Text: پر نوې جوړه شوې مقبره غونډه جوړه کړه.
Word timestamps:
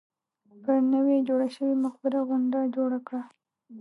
پر 0.63 0.77
نوې 0.93 1.17
جوړه 1.27 1.47
شوې 1.55 1.73
مقبره 1.85 2.19
غونډه 2.29 2.59
جوړه 2.75 2.99
کړه. 3.07 3.21